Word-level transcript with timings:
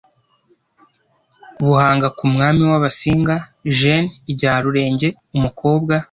buhanga 1.63 2.07
ku 2.17 2.23
mwami 2.33 2.61
w 2.71 2.73
abasinga 2.79 3.35
jeni 3.79 4.09
rya 4.31 4.53
rurenge 4.63 5.07
umukobwa 5.37 5.93